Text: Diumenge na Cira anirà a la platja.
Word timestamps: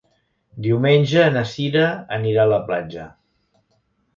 Diumenge 0.67 1.27
na 1.35 1.43
Cira 1.51 1.83
anirà 2.17 2.47
a 2.49 2.51
la 2.55 2.61
platja. 2.71 3.07